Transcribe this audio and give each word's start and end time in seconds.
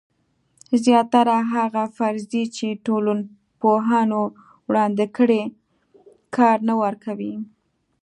زیاتره 0.83 1.35
هغه 1.53 1.83
فرضیې 1.97 2.43
چې 2.57 2.67
ټولنپوهانو 2.85 4.21
وړاندې 4.69 5.05
کړي 5.17 5.41
کار 6.35 6.57
نه 6.67 6.73
ورکوي. 6.83 7.33